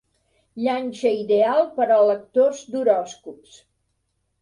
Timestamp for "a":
1.99-2.01